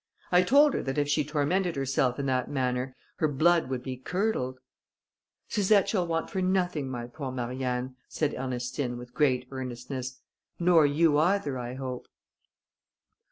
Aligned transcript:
_'I 0.31 0.41
told 0.41 0.73
her 0.73 0.81
that 0.81 0.97
if 0.97 1.07
she 1.07 1.23
tormented 1.23 1.75
herself 1.75 2.17
in 2.17 2.25
that 2.25 2.49
manner 2.49 2.95
her 3.17 3.27
blood 3.27 3.69
would 3.69 3.83
be 3.83 3.97
curdled." 3.97 4.57
"Suzette 5.47 5.87
shall 5.89 6.07
want 6.07 6.27
for 6.31 6.41
nothing, 6.41 6.89
my 6.89 7.05
poor 7.05 7.31
Marianne," 7.31 7.95
said 8.09 8.33
Ernestine, 8.33 8.97
with 8.97 9.13
great 9.13 9.47
earnestness, 9.51 10.19
"nor 10.59 10.87
you 10.87 11.19
either, 11.19 11.55
I 11.59 11.75
hope." 11.75 12.07